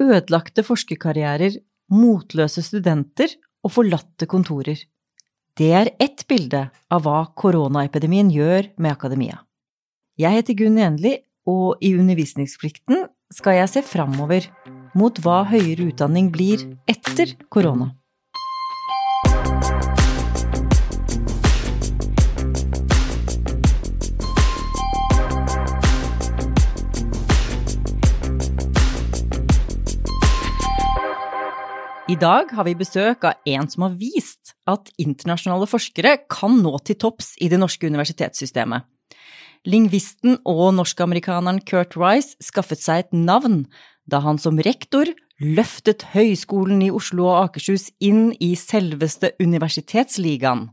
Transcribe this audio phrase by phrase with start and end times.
[0.00, 1.58] ødelagte forskerkarrierer,
[1.90, 4.78] motløse studenter og forlatte kontorer.
[5.58, 9.42] Det er ett bilde av hva koronaepidemien gjør med akademia.
[10.20, 11.18] Jeg heter Gunn Enli,
[11.48, 14.46] og i Undervisningsplikten skal jeg se framover
[14.96, 17.94] mot hva høyere utdanning blir etter korona.
[32.10, 36.72] I dag har vi besøk av en som har vist at internasjonale forskere kan nå
[36.82, 38.82] til topps i det norske universitetssystemet.
[39.70, 43.60] Lingvisten og norskamerikaneren Kurt Rice skaffet seg et navn
[44.10, 50.66] da han som rektor løftet Høgskolen i Oslo og Akershus inn i selveste universitetsligaen.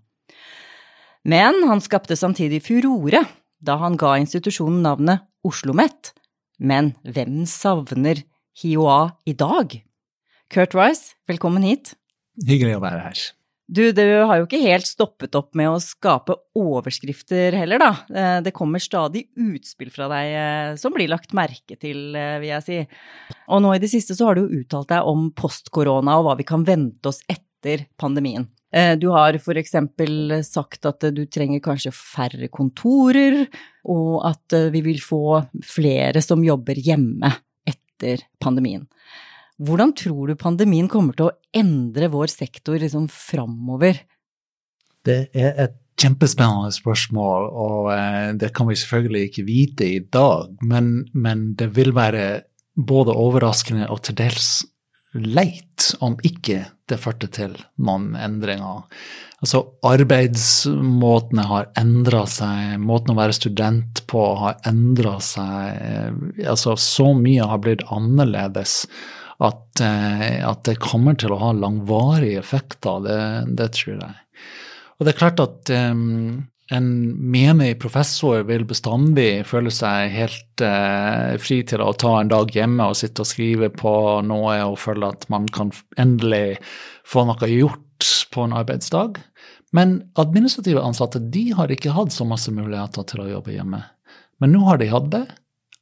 [1.22, 3.28] Men han skapte samtidig furore
[3.62, 6.16] da han ga institusjonen navnet OsloMet.
[6.58, 8.26] Men hvem savner
[8.58, 9.84] HiOA i dag?
[10.48, 11.92] Kurt Rice, velkommen hit.
[12.48, 13.24] Hyggelig å være her.
[13.68, 17.90] Du, du har jo ikke helt stoppet opp med å skape overskrifter heller, da.
[18.08, 22.54] Eh, det kommer stadig utspill fra deg eh, som blir lagt merke til, eh, vil
[22.54, 22.78] jeg si.
[23.52, 26.38] Og nå i det siste så har du jo uttalt deg om post-korona og hva
[26.40, 28.48] vi kan vente oss etter pandemien.
[29.00, 33.46] Du har for eksempel sagt at du trenger kanskje færre kontorer,
[33.88, 37.32] og at vi vil få flere som jobber hjemme
[37.66, 38.84] etter pandemien.
[39.58, 44.04] Hvordan tror du pandemien kommer til å endre vår sektor liksom framover?
[45.08, 50.54] Det er et kjempespennende spørsmål, og eh, det kan vi selvfølgelig ikke vite i dag.
[50.62, 52.28] Men, men det vil være
[52.78, 54.50] både overraskende og til dels
[55.18, 58.86] leit om ikke det førte til noen endringer.
[59.42, 65.82] Altså, arbeidsmåtene har endra seg, måten å være student på har endra seg.
[65.82, 68.84] Eh, altså, så mye har blitt annerledes
[69.44, 73.02] at, eh, at, det kommer til å ha langvarige effekter.
[73.06, 73.20] Det,
[73.60, 74.16] det tror jeg.
[74.98, 76.88] Og det er klart at um, en
[77.32, 82.90] menig professor vil bestandig føle seg helt eh, fri til å ta en dag hjemme
[82.90, 83.94] og sitte og skrive på
[84.28, 86.58] noe og føle at man kan endelig
[87.08, 89.22] få noe gjort på en arbeidsdag.
[89.76, 93.84] Men administrative ansatte de har ikke hatt så masse muligheter til å jobbe hjemme.
[94.42, 95.26] Men nå har de hatt det,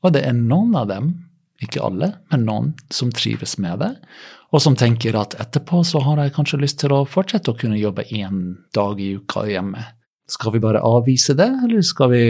[0.06, 1.14] og det er noen av dem
[1.64, 3.92] ikke alle, men noen som trives med det,
[4.56, 7.80] og som tenker at etterpå så har jeg kanskje lyst til å fortsette å kunne
[7.80, 8.44] jobbe én
[8.76, 9.84] dag i uka hjemme.
[10.32, 12.26] Skal vi bare avvise det, eller skal vi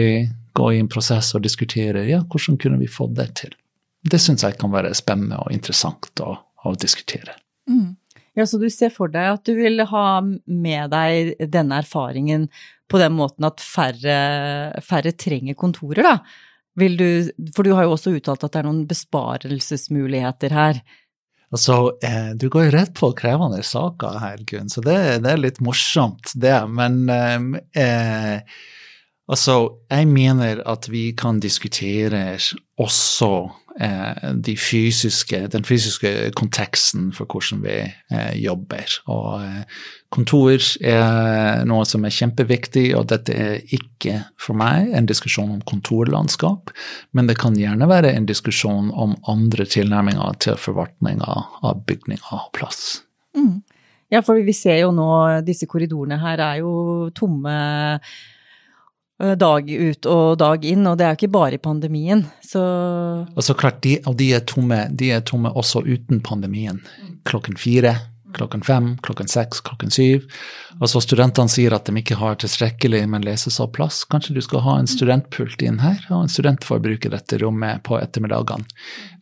[0.56, 3.54] gå i en prosess og diskutere ja, hvordan kunne vi få det til?
[4.06, 7.36] Det syns jeg kan være spennende og interessant å, å diskutere.
[7.70, 7.96] Mm.
[8.36, 12.50] Ja, Så du ser for deg at du vil ha med deg denne erfaringen
[12.86, 14.18] på den måten at færre,
[14.84, 16.18] færre trenger kontorer, da?
[16.76, 17.08] Vil du,
[17.56, 20.80] for du har jo også uttalt at det er noen besparelsesmuligheter her.
[21.54, 25.40] Altså, eh, du går jo rett på krevende saker her, Gunn, så det, det, er
[25.40, 26.58] litt morsomt, det.
[26.68, 27.46] Men eh,
[27.80, 28.56] eh,
[29.30, 32.24] altså, jeg mener at vi kan diskutere
[32.82, 33.30] også
[33.76, 38.94] de fysiske, den fysiske konteksten for hvordan vi eh, jobber.
[39.12, 39.82] Og eh,
[40.14, 45.64] kontor er noe som er kjempeviktig, og dette er ikke for meg en diskusjon om
[45.68, 46.72] kontorlandskap,
[47.12, 52.52] men det kan gjerne være en diskusjon om andre tilnærminger til forvaltninga av bygninger og
[52.56, 53.02] plass.
[53.36, 53.60] Mm.
[54.14, 55.10] Ja, for vi ser jo nå
[55.44, 58.35] disse korridorene her er jo tomme Eh,
[59.18, 62.26] dag ut og dag inn, og det er jo ikke bare i pandemien.
[62.44, 62.60] Så
[63.32, 66.82] Og så klart, de, og de er, tomme, de er tomme også uten pandemien.
[67.24, 67.96] Klokken fire,
[68.36, 70.26] klokken fem, klokken seks, klokken syv.
[70.80, 74.02] Og så studentene sier at de ikke har tilstrekkelig med lesesalplass.
[74.12, 77.80] Kanskje du skal ha en studentpult inn her, og en student får bruke dette rommet
[77.86, 78.68] på ettermiddagene.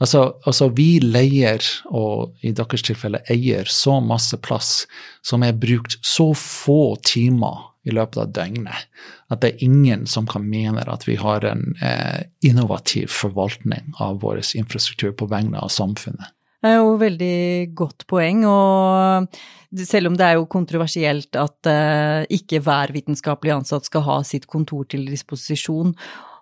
[0.01, 1.63] Altså, altså vi leier,
[1.95, 4.89] og i deres tilfelle eier, så masse plass
[5.25, 8.87] som er brukt så få timer i løpet av døgnet.
[9.33, 14.23] At det er ingen som kan mene at vi har en eh, innovativ forvaltning av
[14.25, 16.33] vår infrastruktur på vegne av samfunnet.
[16.65, 17.39] Det er jo veldig
[17.77, 23.91] godt poeng, og selv om det er jo kontroversielt at eh, ikke hver vitenskapelig ansatt
[23.91, 25.93] skal ha sitt kontor til disposisjon,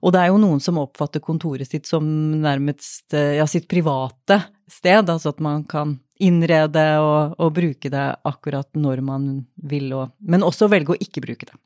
[0.03, 2.06] og det er jo noen som oppfatter kontoret sitt som
[2.43, 4.39] nærmest eh, ja, sitt private
[4.71, 9.29] sted, altså at man kan innrede og, og, bruke det akkurat når man
[9.69, 11.59] vil, og, men også velge å ikke bruke det.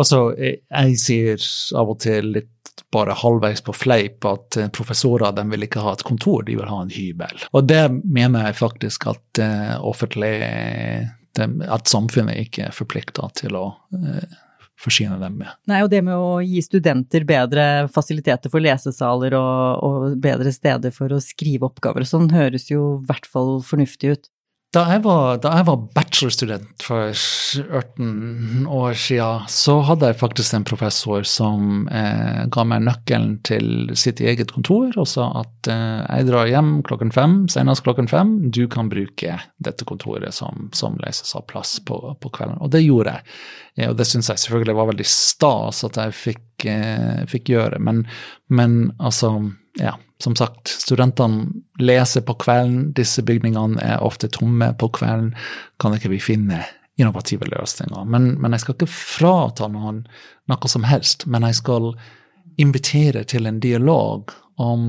[0.00, 1.44] Altså, jeg sier
[1.78, 2.50] av og til litt
[2.94, 6.70] bare halvveis på fleip at eh, professorer de vil ikke ha et kontor, de vil
[6.70, 7.44] ha en hybel.
[7.54, 10.34] Og det mener jeg faktisk at uh, offentlig
[11.34, 14.34] At samfunnet ikke er forplikta til å uh,
[14.84, 15.52] forsyne dem med.
[15.70, 20.94] Nei, og det med å gi studenter bedre fasiliteter for lesesaler og, og bedre steder
[20.94, 24.30] for å skrive oppgaver og sånn, høres jo i hvert fall fornuftig ut.
[24.74, 30.56] Da jeg var, da jeg var bachelorstudent for 18 år siden, så hadde jeg faktisk
[30.56, 36.00] en professor som eh, ga meg nøkkelen til sitt eget kontor og sa at eh,
[36.02, 40.98] jeg drar hjem klokken fem, senest klokken fem, du kan bruke dette kontoret som, som
[41.04, 42.58] leses av plass på, på, kvelden.
[42.58, 43.36] Og det gjorde jeg.
[43.78, 47.78] Ja, og det syns jeg selvfølgelig var veldig stas at jeg fikk, eh, fikk gjøre,
[47.78, 48.02] men,
[48.50, 49.36] men altså,
[49.78, 49.94] ja
[50.24, 51.50] som sagt, studentene
[51.82, 55.34] leser på kvelden, disse bygningene er ofte tomme på kvelden.
[55.82, 56.62] Kan ikke vi finne
[57.00, 58.06] innovative løsninger?
[58.08, 60.04] Men, men jeg skal ikke frata noen
[60.50, 61.92] noe som helst, men jeg skal
[62.60, 64.32] invitere til en dialog
[64.62, 64.82] om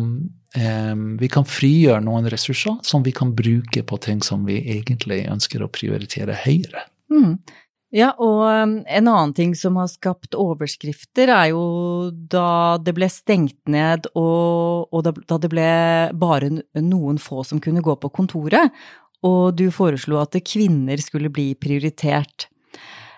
[0.55, 5.23] eh, vi kan frigjøre noen ressurser som vi kan bruke på ting som vi egentlig
[5.31, 6.85] ønsker å prioritere høyere.
[7.13, 7.37] Mm.
[7.93, 11.65] Ja, og um, en annen ting som har skapt overskrifter, er jo
[12.11, 15.69] da det ble stengt ned og, og da det ble
[16.17, 16.49] bare
[16.81, 18.73] noen få som kunne gå på kontoret,
[19.25, 22.49] og du foreslo at kvinner skulle bli prioritert.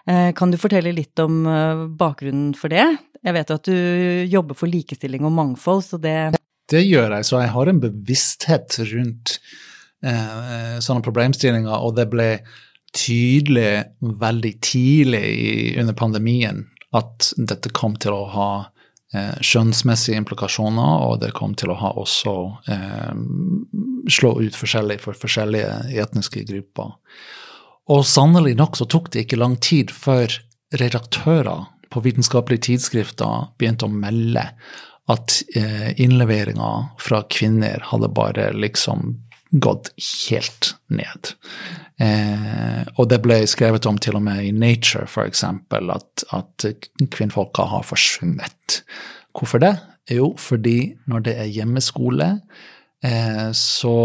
[0.08, 2.86] Eh, kan du fortelle litt om eh, bakgrunnen for det?
[3.25, 6.38] Jeg vet jo at du jobber for likestilling og mangfold, så det
[6.68, 9.40] Det gjør jeg, så jeg har en bevissthet rundt
[10.04, 12.30] eh, sånne problemstillinger, og det ble
[12.95, 18.50] tydelig veldig tidlig i, under pandemien at dette kom til å ha
[19.13, 22.36] eh, skjønnsmessige implikasjoner, og det kom til å ha også
[22.72, 23.13] eh,
[24.12, 26.95] slå ut forskjellig for forskjellige etniske grupper.
[27.92, 30.31] Og sannelig nok så tok det ikke lang tid før
[30.75, 34.44] redaktører på vitenskapelige tidsskrifter begynte å melde
[35.07, 39.13] at eh, innleveringa fra kvinner hadde bare liksom
[39.51, 39.91] gått
[40.29, 41.33] helt ned.
[42.03, 46.67] Eh, og det ble skrevet om til og med i Nature, f.eks., at, at
[47.13, 48.81] kvinnfolka har forsvunnet.
[49.38, 49.75] Hvorfor det?
[50.11, 52.29] Jo, fordi når det er hjemmeskole,
[53.03, 53.97] eh, så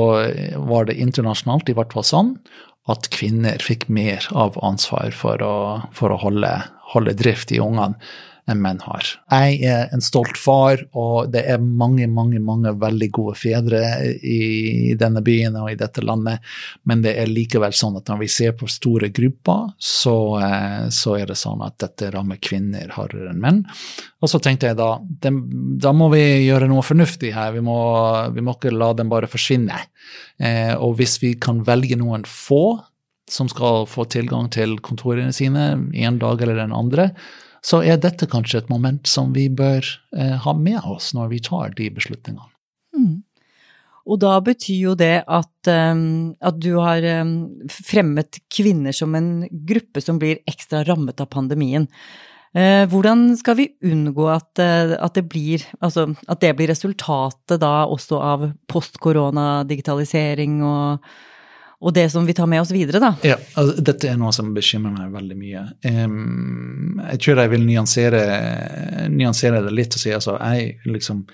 [0.68, 2.36] var det internasjonalt i hvert fall sånn
[2.90, 5.56] at kvinner fikk mer av ansvar for å,
[5.94, 6.50] for å holde,
[6.94, 7.94] holde drift i ungene
[8.50, 9.06] enn menn har.
[9.30, 13.82] Jeg er en stolt far, og det er mange, mange, mange veldig gode fedre
[14.18, 16.42] i denne byen og i dette landet,
[16.88, 21.16] men det er likevel sånn at når vi ser på store grupper, så, eh, så
[21.20, 23.62] er det sånn at dette rammer kvinner hardere enn menn.
[24.22, 24.90] Og så tenkte jeg da,
[25.22, 25.32] det,
[25.82, 27.78] da må vi gjøre noe fornuftig her, vi må,
[28.34, 29.84] vi må ikke la dem bare forsvinne.
[30.42, 32.80] Eh, og hvis vi kan velge noen få
[33.30, 37.12] som skal få tilgang til kontorene sine en dag eller den andre,
[37.62, 39.86] så er dette kanskje et moment som vi bør
[40.16, 42.50] eh, ha med oss når vi tar de beslutningene.
[42.96, 43.22] Mm.
[44.02, 47.36] Og da betyr jo det at, um, at, du har um,
[47.70, 51.86] fremmet kvinner som en gruppe som blir ekstra rammet av pandemien.
[52.52, 57.62] Uh, hvordan skal vi unngå at, uh, at, det blir, altså, at det blir resultatet
[57.62, 61.06] da også av post-korona-digitalisering og
[61.82, 63.10] og det som vi tar med oss videre, da.
[63.26, 65.64] Ja, altså, dette er noe som bekymrer meg veldig mye.
[65.82, 68.22] Um, jeg tror jeg vil nyansere,
[69.10, 71.26] nyansere, det litt og si altså, jeg liksom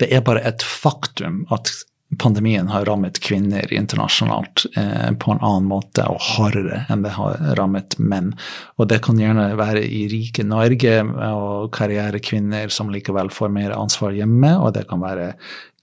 [0.00, 1.70] Det er bare et faktum at
[2.18, 7.38] pandemien har rammet kvinner internasjonalt eh, på en annen måte og hardere enn det har
[7.56, 8.32] rammet menn.
[8.76, 10.98] Og det kan gjerne være i rike Norge
[11.32, 15.32] og karrierekvinner som likevel får mer ansvar hjemme, og det kan være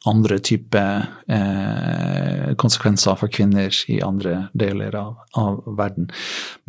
[0.08, 6.08] andre typer eh, konsekvenser for kvinner i andre deler av, av, verden.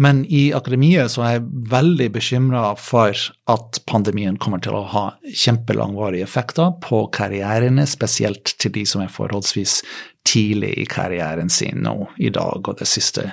[0.02, 3.14] Men i akademiet så er jeg veldig bekymra for
[3.50, 9.14] at pandemien kommer til å ha kjempelangvarige effekter på karrierene, spesielt til de som er
[9.14, 9.80] forholdsvis
[10.26, 13.30] tidlig i karrieren sin nå i dag og det siste,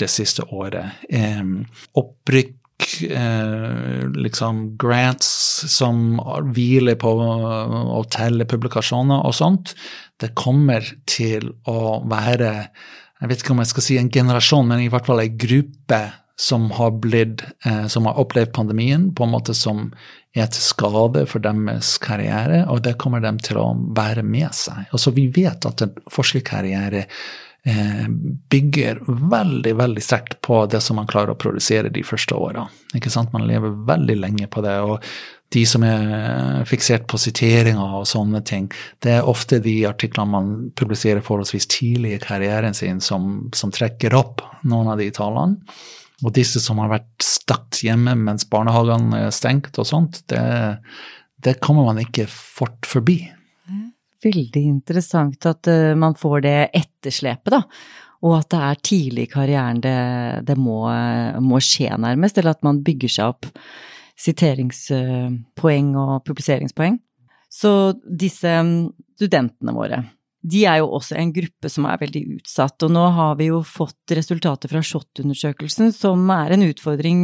[0.00, 1.04] det siste året.
[1.12, 1.44] Eh,
[2.00, 2.56] opprykk
[3.06, 5.28] eh, liksom grants
[5.72, 6.20] som
[6.52, 9.74] hviler på å telle publikasjoner og sånt,
[10.20, 12.52] det kommer til å være
[13.16, 16.00] jeg vet ikke om jeg skal si en generasjon, men i hvert fall en gruppe
[16.36, 19.86] som har, blitt, eh, som har opplevd pandemien på en måte som
[20.36, 24.84] er til skade for deres karriere, og det kommer dem til å være med seg.
[24.92, 27.06] Altså, vi vet at en forskerkarriere
[27.66, 32.68] bygger veldig veldig sterkt på det som man klarer å produsere de første åra.
[33.32, 34.76] Man lever veldig lenge på det.
[34.80, 35.02] og
[35.54, 38.66] de som er fiksert på siteringer og sånne ting,
[39.04, 44.16] det er ofte de artiklene man publiserer forholdsvis tidlig i karrieren sin, som, som trekker
[44.18, 45.76] opp noen av de tallene.
[46.24, 50.42] Og disse som har vært stakt hjemme mens barnehagene er stengt og sånt, det,
[51.44, 53.20] det kommer man ikke fort forbi
[54.26, 57.62] veldig interessant at uh, man får det etterslepet, da.
[58.26, 59.98] Og at det er tidlig i karrieren det,
[60.48, 60.80] det må,
[61.44, 62.38] må, skje, nærmest.
[62.40, 63.50] Eller at man bygger seg opp
[64.16, 66.96] siteringspoeng og publiseringspoeng.
[67.52, 67.70] Så
[68.02, 68.52] disse
[69.16, 70.00] studentene våre,
[70.46, 72.84] de er jo også en gruppe som er veldig utsatt.
[72.86, 77.20] Og nå har vi jo fått resultater fra SHoT-undersøkelsen, som er en utfordring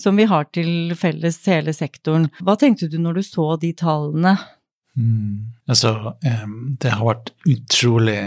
[0.00, 2.30] som vi har til felles hele sektoren.
[2.40, 4.36] Hva tenkte du når du så de tallene?
[4.96, 5.54] Mm.
[5.68, 6.14] Altså,
[6.80, 8.18] det har vært utrolig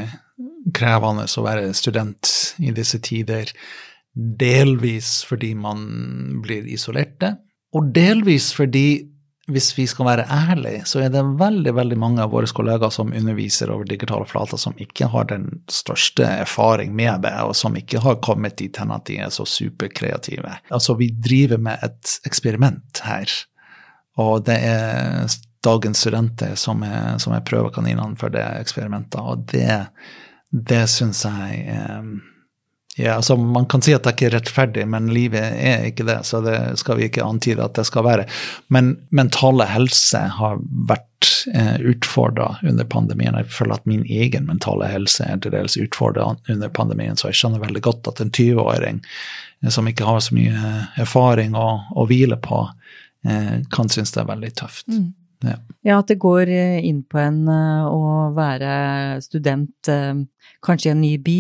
[0.76, 3.52] krevende å være student i disse tider.
[4.14, 5.86] Delvis fordi man
[6.44, 7.36] blir isolerte,
[7.76, 8.88] og delvis fordi
[9.48, 13.14] hvis vi skal være ærlige, så er det veldig veldig mange av våre kollegaer som
[13.16, 18.02] underviser over digitale flater, som ikke har den største erfaring med det, og som ikke
[18.04, 20.58] har kommet dit hen at de er så superkreative.
[20.68, 23.32] Altså, vi driver med et eksperiment her,
[24.20, 25.32] og det er
[25.68, 29.84] dagens studenter som er, som er prøvekaninene for det eksperimentet, og det,
[30.72, 32.18] det syns jeg eh,
[32.98, 36.18] ja, altså Man kan si at det ikke er rettferdig, men livet er ikke det,
[36.26, 38.26] så det skal vi ikke antyde at det skal være.
[38.74, 40.58] Men mentale helse har
[40.90, 43.38] vært eh, utfordra under pandemien.
[43.38, 47.38] Jeg føler at min egen mentale helse er til dels utfordra under pandemien, så jeg
[47.38, 52.10] skjønner veldig godt at en 20-åring eh, som ikke har så mye erfaring å, å
[52.10, 52.64] hvile på,
[53.30, 54.88] eh, kan synes det er veldig tøft.
[54.90, 55.12] Mm.
[55.40, 55.58] Ja.
[55.82, 56.00] ja.
[56.00, 58.72] at det går eh, inn på en eh, å være
[59.22, 60.16] student eh,
[60.66, 61.40] kanskje i en ny by.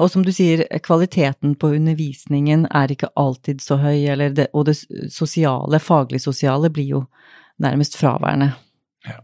[0.00, 4.78] Og som du sier, kvaliteten på undervisningen er ikke alltid så høy, det, og det
[5.12, 7.02] sosiale, faglig-sosiale, blir jo
[7.62, 8.54] nærmest fraværende.
[9.06, 9.20] Ja.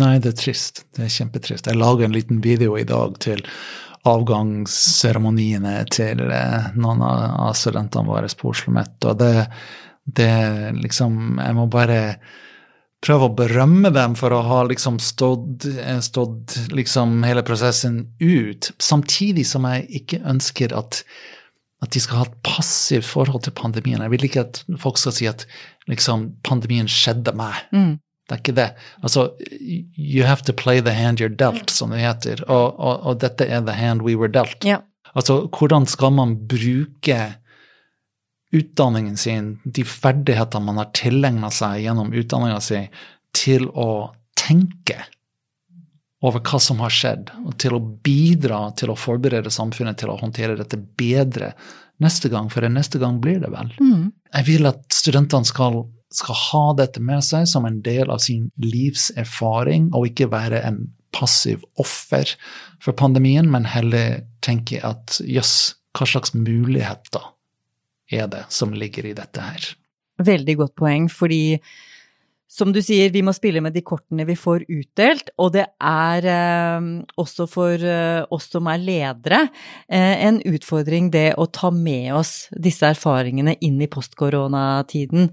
[0.00, 0.86] Nei, det er trist.
[0.96, 1.68] Det er kjempetrist.
[1.68, 3.44] Jeg lager en liten video i dag til
[4.06, 6.24] avgangsseremoniene til
[6.80, 9.46] noen av studentene våre på Oslo OsloMet, og det,
[10.06, 10.32] det
[10.80, 12.00] liksom Jeg må bare
[13.06, 18.72] prøve å berømme dem for å ha liksom stått, eh, stått liksom hele prosessen ut,
[18.82, 21.02] samtidig som jeg ikke ønsker at,
[21.82, 24.02] at de skal ha et passivt forhold til pandemien.
[24.02, 25.46] Jeg vil ikke at folk skal si at
[25.90, 27.62] liksom pandemien skjedde meg.
[27.72, 27.96] Mm.
[28.26, 28.70] Det er ikke det.
[29.06, 29.28] Altså,
[29.94, 32.42] you have to play the hand you're dealt, som det heter.
[32.50, 34.66] Og, og, og dette er the hand we were dealt.
[34.66, 34.80] Ja.
[35.14, 37.20] Altså, hvordan skal man bruke
[38.56, 42.86] utdanningen sin, de ferdighetene man har tilegna seg gjennom utdanninga si,
[43.36, 45.02] til å tenke
[46.24, 50.18] over hva som har skjedd, og til å bidra til å forberede samfunnet til å
[50.20, 51.52] håndtere dette bedre
[52.02, 53.72] neste gang, for neste gang blir det vel.
[53.80, 54.08] Mm.
[54.32, 55.82] Jeg vil at studentene skal,
[56.12, 60.82] skal, ha dette med seg som en del av sin livserfaring, og ikke være en
[61.16, 62.34] passiv offer
[62.82, 67.35] for pandemien, men heller tenke at jøss, hva slags muligheter
[68.10, 69.68] er det som ligger i dette her?
[70.22, 71.58] Veldig godt poeng, fordi
[72.46, 76.28] som du sier, vi må spille med de kortene vi får utdelt, og det er
[76.30, 76.86] eh,
[77.18, 79.40] også for eh, oss som er ledere,
[79.90, 85.32] eh, en utfordring det å ta med oss disse erfaringene inn i postkoronatiden.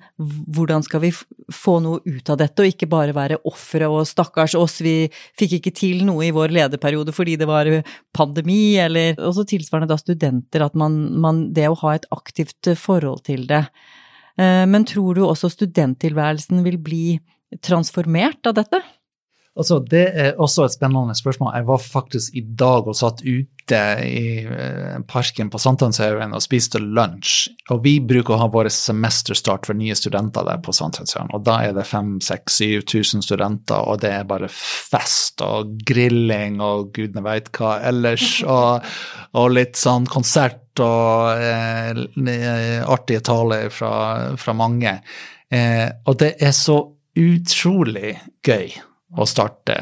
[0.57, 1.13] Hvordan skal vi
[1.53, 5.05] få noe ut av dette, og ikke bare være ofre og stakkars oss, vi
[5.39, 7.69] fikk ikke til noe i vår lederperiode fordi det var
[8.17, 13.27] pandemi, eller også tilsvarende da studenter, at man, man Det å ha et aktivt forhold
[13.27, 13.67] til det.
[14.39, 17.05] Eh, men tror du også studenttilværelsen vil bli
[17.61, 18.81] transformert av dette?
[19.53, 21.53] Altså, det er også et spennende spørsmål.
[21.59, 23.21] Jeg var faktisk i dag og satt
[23.73, 27.49] ute i eh, parken på Sankthanshaugen og spiste lunsj.
[27.71, 31.31] Og vi bruker å ha vår semesterstart for nye studenter der på Sankthanshaugen.
[31.33, 37.25] Og da er det 5000-7000 studenter, og det er bare fest og grilling og gudene
[37.25, 38.41] veit hva ellers.
[38.53, 38.85] Og,
[39.39, 43.93] og litt sånn konsert og eh, artige taler fra,
[44.37, 44.93] fra mange.
[45.49, 46.77] Eh, og det er så
[47.17, 48.13] utrolig
[48.45, 48.75] gøy
[49.17, 49.77] å starte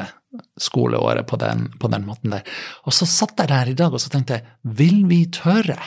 [0.60, 2.44] skoleåret på den, på den måten der.
[2.88, 5.78] Og så satt jeg der i dag og så tenkte jeg, vil vi tørre?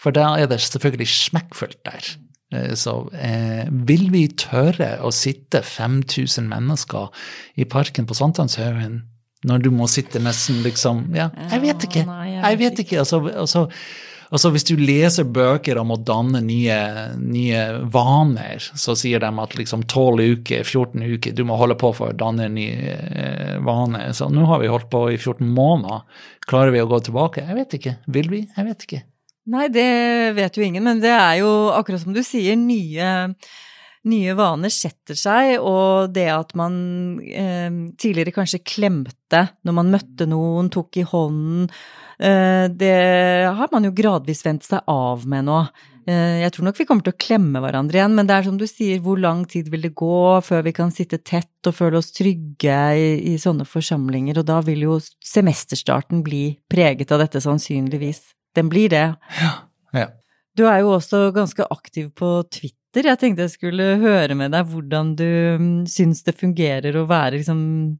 [0.00, 2.08] For da er det selvfølgelig smekkfullt der.
[2.54, 7.26] Eh, så eh, vil vi tørre å sitte 5000 mennesker
[7.60, 9.02] i parken på Sankthanshaugen
[9.48, 12.04] når du må sitte nesten liksom Ja, jeg vet ikke.
[12.06, 13.00] Jeg vet ikke.
[13.02, 13.66] Altså, altså
[14.32, 16.76] Altså Hvis du leser bøker om å danne nye,
[17.20, 17.62] nye
[17.92, 22.14] vaner, så sier de at liksom 12 uker, 14 uker, du må holde på for
[22.14, 24.14] å danne nye eh, vaner.
[24.16, 26.06] Så nå har vi holdt på i 14 måneder.
[26.48, 27.44] Klarer vi å gå tilbake?
[27.44, 27.94] Jeg vet ikke.
[28.16, 28.40] Vil vi?
[28.56, 29.02] Jeg vet ikke.
[29.52, 29.90] Nei, det
[30.38, 33.34] vet jo ingen, men det er jo akkurat som du sier, nye
[34.10, 36.74] nye vaner setter seg, og det at man
[37.22, 41.68] eh, tidligere kanskje klemte når man møtte noen, tok i hånden,
[42.18, 42.96] eh, det
[43.54, 45.62] har man jo gradvis vendt seg av med nå.
[46.10, 48.58] Eh, jeg tror nok vi kommer til å klemme hverandre igjen, men det er som
[48.58, 52.02] du sier, hvor lang tid vil det gå før vi kan sitte tett og føle
[52.02, 57.42] oss trygge i, i sånne forsamlinger, og da vil jo semesterstarten bli preget av dette
[57.44, 58.24] sannsynligvis.
[58.58, 59.06] Den blir det.
[59.38, 59.54] Ja,
[59.94, 60.10] ja.
[60.58, 63.08] Du er jo også ganske aktiv på Twitter Twitter.
[63.08, 67.38] Jeg tenkte jeg skulle høre med deg hvordan du mm, syns det fungerer å være
[67.38, 67.98] liksom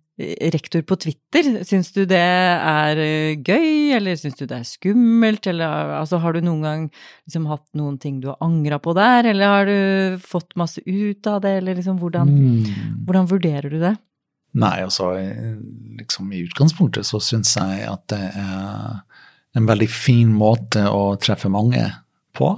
[0.53, 1.65] rektor på Twitter.
[1.65, 6.37] Syns du det er eh, gøy, eller syns du det er skummelt, eller altså har
[6.37, 6.83] du noen gang
[7.25, 11.27] liksom hatt noen ting du har angra på der, eller har du fått masse ut
[11.27, 13.07] av det, eller liksom hvordan, mm.
[13.09, 13.95] hvordan vurderer du det?
[14.61, 15.15] Nei, altså
[15.97, 19.01] liksom i utgangspunktet så syns jeg at det er
[19.57, 21.87] en veldig fin måte å treffe mange
[22.37, 22.53] på.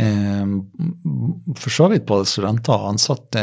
[0.00, 0.60] Ehm,
[1.58, 3.42] for så vidt både studenter og ansatte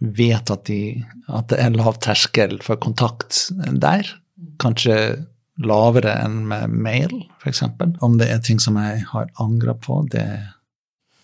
[0.00, 3.48] vet at, de, at det er lav terskel for kontakt
[3.82, 4.08] der.
[4.62, 4.96] Kanskje
[5.58, 7.64] lavere enn med mail, f.eks.
[8.04, 10.28] Om det er ting som jeg har angra på, det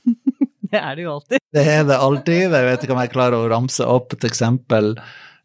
[0.74, 1.42] Det er det jo alltid.
[1.54, 2.40] Det er det alltid.
[2.50, 4.96] Jeg vet ikke om jeg klarer å ramse opp et eksempel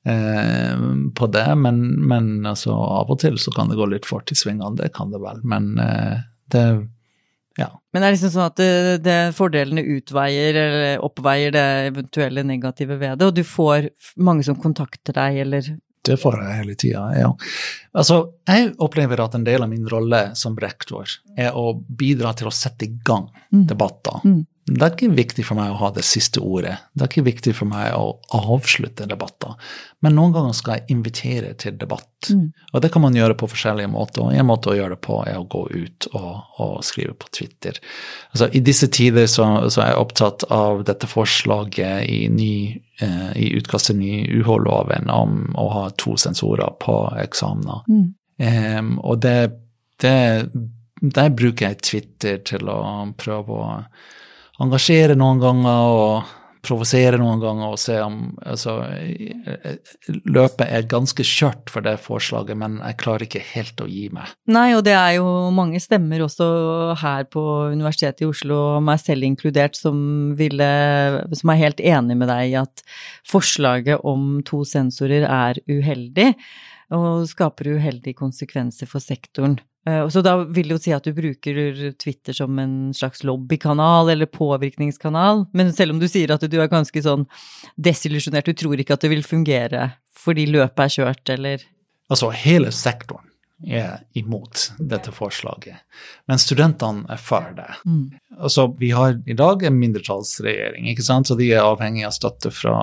[0.10, 0.80] eh,
[1.14, 4.38] på det, men, men altså, av og til så kan det gå litt fort i
[4.40, 5.44] svingene, det kan det vel.
[5.46, 6.64] Men eh, det
[7.58, 7.70] ja.
[7.94, 8.72] Men det er liksom sånn at det,
[9.04, 13.90] det fordelene utveier eller oppveier det eventuelle negative ved det, og du får
[14.22, 15.72] mange som kontakter deg, eller
[16.06, 17.34] Det får jeg hele tida, ja.
[17.92, 22.48] Altså, jeg opplever at en del av min rolle som rektor er å bidra til
[22.48, 23.66] å sette i gang mm.
[23.68, 24.22] debatter.
[24.24, 24.46] Mm.
[24.70, 26.76] Det er ikke viktig for meg å ha det siste ordet.
[26.94, 29.56] Det er ikke viktig for meg å avslutte debatter.
[30.06, 32.30] Men noen ganger skal jeg invitere til debatt.
[32.30, 32.52] Mm.
[32.74, 34.26] Og det kan man gjøre på forskjellige måter.
[34.26, 36.30] Og en måte å gjøre det på er å gå ut og,
[36.62, 37.80] og skrive på Twitter.
[38.34, 42.54] Altså, I disse tider så, så, er jeg opptatt av dette forslaget i, ny,
[43.02, 47.88] eh, i utkast til ny UH-loven om å ha to sensorer på eksamener.
[47.90, 48.08] Mm.
[48.40, 49.50] Um, og det,
[50.00, 50.16] det
[51.02, 52.80] der bruker jeg Twitter til å
[53.20, 53.68] prøve å
[54.60, 56.36] engasjere noen ganger og
[56.66, 58.76] provosere noen ganger og se om altså,
[60.28, 64.34] Løpet er ganske kjørt for det forslaget, men jeg klarer ikke helt å gi meg.
[64.52, 66.50] Nei, og det er jo mange stemmer også
[67.00, 70.00] her på Universitetet i Oslo, meg selv inkludert, som,
[70.40, 70.70] ville,
[71.32, 72.84] som er helt enig med deg i at
[73.30, 76.34] forslaget om to sensorer er uheldig
[76.96, 79.60] og skaper uheldige konsekvenser for sektoren.
[79.88, 81.62] Eh, så da vil det jo si at du bruker
[82.02, 86.72] Twitter som en slags lobbykanal eller påvirkningskanal, men selv om du sier at du er
[86.72, 87.26] ganske sånn
[87.76, 91.66] desillusjonert, du tror ikke at det vil fungere fordi løpet er kjørt, eller?
[92.12, 93.30] Altså, hele sektoren
[93.68, 95.80] er imot dette forslaget,
[96.32, 97.68] men studentene er for det.
[97.88, 98.20] Mm.
[98.40, 101.28] Altså, vi har i dag en mindretallsregjering, ikke sant?
[101.28, 102.76] så de er avhengig av støtte fra,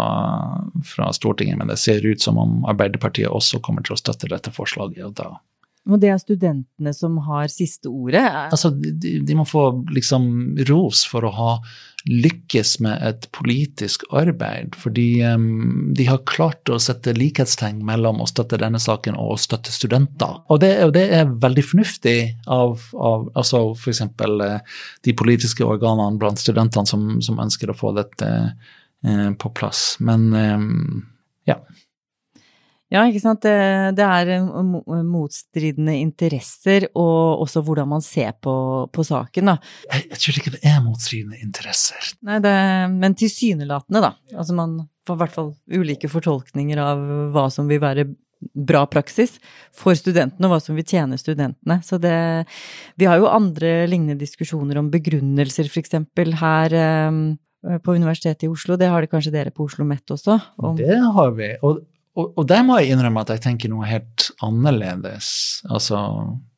[0.84, 4.52] fra Stortinget, men det ser ut som om Arbeiderpartiet også kommer til å støtte dette
[4.52, 5.30] forslaget, og da
[5.86, 8.24] og det er studentene som har siste ordet?
[8.24, 11.50] Altså, de, de, må få liksom ros for å ha
[12.06, 14.76] lykkes med et politisk arbeid.
[14.78, 19.40] Fordi um, de har klart å sette likhetstegn mellom å støtte denne saken og å
[19.40, 20.38] støtte studenter.
[20.50, 24.04] Og det, og det er veldig fornuftig av, av altså f.eks.
[24.06, 29.96] Eh, de politiske organene blant studentene som, som ønsker å få dette uh, på plass.
[30.02, 31.04] Men um,
[31.46, 31.60] ja.
[32.92, 33.42] Ja, ikke sant.
[33.42, 33.54] Det,
[33.98, 34.44] det, er
[35.06, 38.54] motstridende interesser, og også hvordan man ser på,
[38.94, 39.56] på saken, da.
[39.90, 42.12] Jeg, jeg, tror ikke det er motstridende interesser.
[42.26, 42.52] Nei, det,
[42.94, 44.12] men tilsynelatende, da.
[44.36, 47.02] Altså man får i hvert fall ulike fortolkninger av
[47.34, 48.06] hva som vil være
[48.54, 49.36] bra praksis
[49.74, 51.80] for studentene, og hva som vil tjene studentene.
[51.82, 52.46] Så det
[52.96, 56.76] Vi har jo andre lignende diskusjoner om begrunnelser, for eksempel, her
[57.08, 57.36] um,
[57.82, 58.76] på Universitetet i Oslo.
[58.76, 60.38] Det har det kanskje dere på Oslo OsloMet også?
[60.58, 60.76] Om...
[60.78, 61.54] Det har vi.
[61.62, 61.82] Og
[62.16, 65.28] og, og der må jeg innrømme at jeg tenker noe helt annerledes.
[65.68, 66.00] Altså,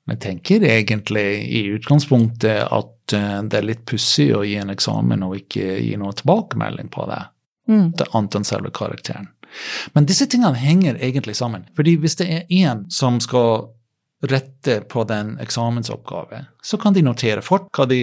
[0.09, 1.27] jeg tenker egentlig
[1.59, 5.97] i utgangspunktet at uh, det er litt pussig å gi en eksamen og ikke gi
[6.01, 7.25] noe tilbakemelding på det.
[7.69, 7.91] Mm.
[7.99, 9.29] Det annet enn selve karakteren.
[9.97, 11.67] Men disse tingene henger egentlig sammen.
[11.77, 13.69] Fordi hvis det er én som skal
[14.23, 16.47] rette på den eksamensoppgaven.
[16.63, 18.01] så kan de notere fort hva de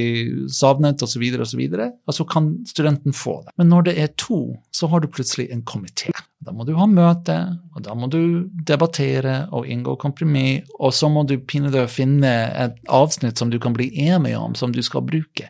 [0.49, 3.51] savnet osv., og, så videre, og så kan studenten få det.
[3.60, 6.13] Men når det er to, så har du plutselig en komité.
[6.45, 7.36] Da må du ha møte,
[7.75, 12.80] og da må du debattere og inngå kompromiss, og så må du pinadø finne et
[12.88, 15.49] avsnitt som du kan bli enig om, som du skal bruke.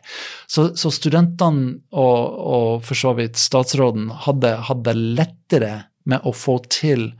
[0.50, 5.74] Så, så studentene og, og, for så vidt statsråden hadde, hadde lettere
[6.06, 7.10] med å få til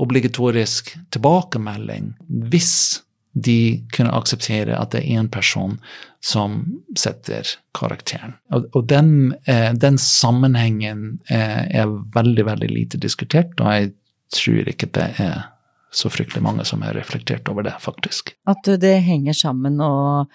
[0.00, 2.12] obligatorisk tilbakemelding
[2.50, 3.04] hvis
[3.34, 5.78] de kunne akseptere at det er én person
[6.24, 6.60] som
[6.96, 8.36] setter karakteren.
[8.54, 13.90] Og, den, eh, den, sammenhengen eh, er veldig, veldig lite diskutert, og jeg
[14.34, 15.42] tror ikke det er
[15.94, 18.36] så fryktelig mange som har reflektert over det, faktisk.
[18.50, 20.30] At det henger sammen og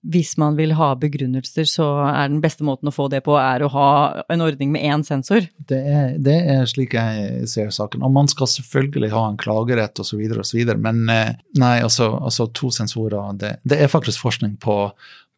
[0.00, 3.60] hvis man vil ha begrunnelser, så er den beste måten å få det på, er
[3.62, 3.90] å ha
[4.32, 5.44] en ordning med én sensor.
[5.68, 8.04] Det er, det er slik jeg ser saken.
[8.06, 12.72] Og man skal selvfølgelig ha en klagerett osv., osv., men eh, nei, altså, altså to
[12.72, 14.78] sensorer det, det, er faktisk forskning på,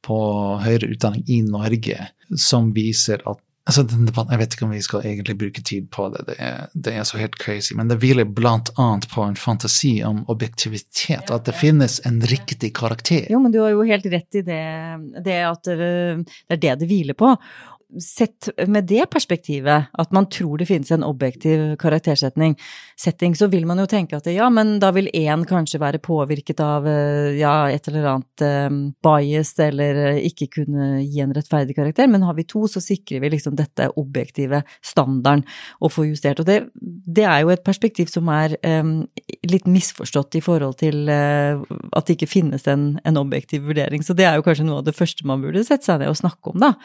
[0.07, 0.18] på
[0.62, 4.83] høyere utdanning i Norge som viser at altså den debatten, Jeg vet ikke om vi
[4.83, 7.75] skal egentlig bruke tid på det, det er, det er så helt crazy.
[7.79, 12.72] Men det hviler blant annet på en fantasi om objektivitet, at det finnes en riktig
[12.75, 13.29] karakter.
[13.31, 14.62] Jo, men du har jo helt rett i det,
[15.25, 17.37] det at øh, det er det det hviler på.
[18.00, 22.55] Sett med det perspektivet, at man tror det finnes en objektiv karaktersetning,
[22.96, 26.62] setting, så vil man jo tenke at ja, men da vil én kanskje være påvirket
[26.64, 31.76] av øh, ja, et eller annet um, bias, eller øh, ikke kunne gi en rettferdig
[31.76, 35.44] karakter, men har vi to, så sikrer vi liksom dette objektive standarden
[35.85, 36.40] å få justert.
[36.40, 39.02] Og det, det er jo et perspektiv som er um,
[39.52, 41.61] litt misforstått i forhold til uh,
[41.92, 44.00] at det ikke finnes en, en objektiv vurdering.
[44.00, 46.22] Så det er jo kanskje noe av det første man burde sette seg ned og
[46.24, 46.76] snakke om, da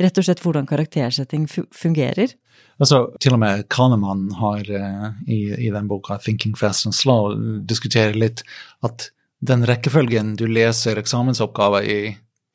[0.00, 2.34] rett og slett hvordan karaktersetting fungerer.
[2.80, 7.60] Altså, til og med Kahneman har uh, i, i, den boka 'Thinking Fast and Slow'
[7.68, 8.42] diskuterer litt
[8.86, 9.10] at
[9.40, 12.00] den rekkefølgen du leser eksamensoppgaver i,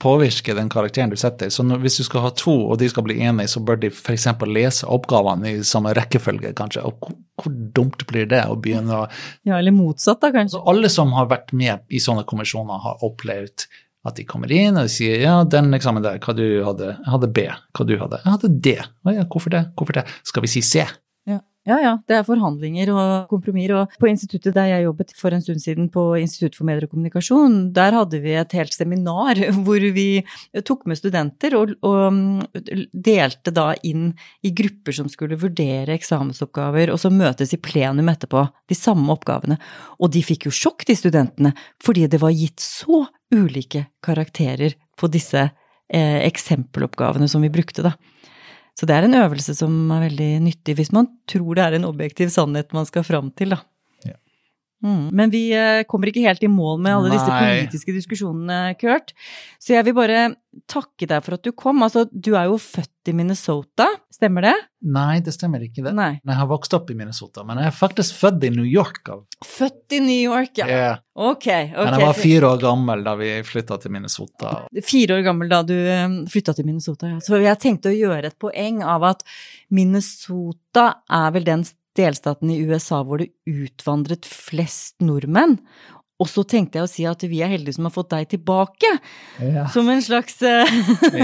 [0.01, 1.49] påvirker den karakteren du setter.
[1.49, 3.89] Så når, hvis du skal ha to, og de skal bli enige, så bør de
[3.93, 4.27] f.eks.
[4.49, 6.83] lese oppgavene i samme rekkefølge, kanskje.
[6.85, 9.07] Og hvor, hvor, dumt blir det å begynne å
[9.47, 10.57] Ja, eller motsatt, da, kanskje.
[10.57, 13.67] Så alle som har vært med i sånne kommisjoner, har opplevd
[14.05, 16.93] at de kommer inn og de sier ja, den eksamen der, hva du hadde?
[16.97, 17.47] Jeg hadde B.
[17.75, 18.21] Hva du hadde?
[18.23, 18.77] Jeg hadde D.
[19.05, 19.65] Å ja, hvorfor det?
[19.75, 20.05] Hvorfor det?
[20.27, 20.85] Skal vi si C?
[21.65, 21.93] Ja, ja.
[22.05, 23.73] Det er forhandlinger og kompromisser.
[23.79, 26.91] Og på instituttet der jeg jobbet for en stund siden, på Institutt for medier og
[26.93, 30.21] kommunikasjon, der hadde vi et helt seminar hvor vi
[30.67, 32.45] tok med studenter og, og
[32.93, 34.11] delte da inn
[34.45, 39.57] i grupper som skulle vurdere eksamensoppgaver, og så møtes i plenum etterpå, de samme oppgavene.
[39.97, 45.09] Og de fikk jo sjokk, de studentene, fordi det var gitt så ulike karakterer på
[45.11, 47.95] disse eh, eksempeloppgavene som vi brukte, da.
[48.75, 51.87] Så det er en øvelse som er veldig nyttig hvis man tror det er en
[51.87, 53.61] objektiv sannhet man skal fram til, da.
[54.85, 55.05] Mm.
[55.17, 57.17] Men vi eh, kommer ikke helt i mål med alle Nei.
[57.17, 59.15] disse politiske diskusjonene, Kurt.
[59.61, 60.27] Så jeg vil bare
[60.71, 61.81] takke deg for at du kom.
[61.83, 64.53] Altså, du er jo født i Minnesota, stemmer det?
[64.95, 65.83] Nei, det stemmer ikke.
[65.85, 65.93] det.
[65.97, 66.11] Nei.
[66.21, 69.09] Jeg har vokst opp i Minnesota, men jeg er faktisk født i New York.
[69.45, 70.67] Født i New York, ja.
[70.69, 70.99] Yeah.
[71.15, 71.47] Ok.
[71.47, 71.79] ok.
[71.79, 74.53] Men jeg var fire år gammel da vi flytta til Minnesota.
[74.85, 77.21] Fire år gammel da du um, flytta til Minnesota, ja.
[77.25, 79.25] Så jeg tenkte å gjøre et poeng av at
[79.73, 81.65] Minnesota er vel den
[81.97, 85.59] delstaten i USA hvor det utvandret flest nordmenn.
[86.15, 88.87] Og så tenkte jeg å si at vi er heldige som har fått deg tilbake.
[89.43, 89.65] Ja.
[89.73, 90.71] Som en slags eh,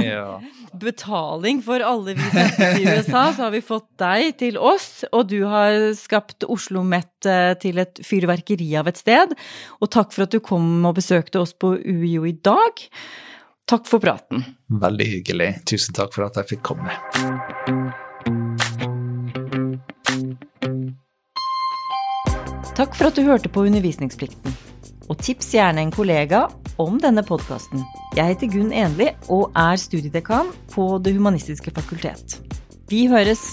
[0.03, 0.41] ja.
[0.83, 5.05] betaling for alle vi sendte til USA, så har vi fått deg til oss.
[5.15, 9.35] Og du har skapt Oslo Met eh, til et fyrverkeri av et sted.
[9.79, 12.87] Og takk for at du kom og besøkte oss på UiO i dag.
[13.71, 14.43] Takk for praten.
[14.67, 15.53] Veldig hyggelig.
[15.71, 16.99] Tusen takk for at jeg fikk komme.
[22.81, 24.55] Takk for at du hørte på Undervisningsplikten.
[25.05, 26.47] Og tips gjerne en kollega
[26.81, 27.83] om denne podkasten.
[28.17, 32.39] Jeg heter Gunn Enli og er studiedekan på Det humanistiske fakultet.
[32.89, 33.43] Vi høres!